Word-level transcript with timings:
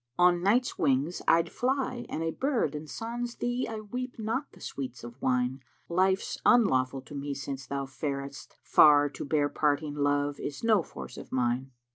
On 0.17 0.41
Night's 0.41 0.79
wings 0.79 1.21
I'd 1.27 1.51
fly 1.51 2.07
an 2.09 2.23
a 2.23 2.31
bird 2.31 2.73
* 2.75 2.75
And 2.75 2.89
sans 2.89 3.35
thee 3.35 3.67
I 3.67 3.81
weet 3.81 4.17
not 4.17 4.51
the 4.51 4.59
sweets 4.59 5.03
of 5.03 5.21
wine: 5.21 5.59
Life's 5.89 6.39
unlawful 6.43 7.01
to 7.01 7.13
me 7.13 7.35
since 7.35 7.67
thou 7.67 7.85
faredst 7.85 8.55
far 8.63 9.09
* 9.09 9.09
To 9.11 9.23
bear 9.23 9.47
parting 9.47 9.93
lowe 9.93 10.33
is 10.39 10.63
no 10.63 10.81
force 10.81 11.17
of 11.17 11.31
mine." 11.31 11.69